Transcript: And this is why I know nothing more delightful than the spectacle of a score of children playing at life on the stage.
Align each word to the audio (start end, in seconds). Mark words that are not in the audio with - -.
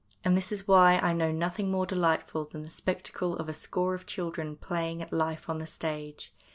And 0.25 0.35
this 0.35 0.51
is 0.51 0.67
why 0.67 0.97
I 0.97 1.13
know 1.13 1.31
nothing 1.31 1.69
more 1.69 1.85
delightful 1.85 2.45
than 2.45 2.63
the 2.63 2.71
spectacle 2.71 3.37
of 3.37 3.47
a 3.47 3.53
score 3.53 3.93
of 3.93 4.07
children 4.07 4.55
playing 4.55 5.03
at 5.03 5.13
life 5.13 5.47
on 5.47 5.59
the 5.59 5.67
stage. 5.67 6.33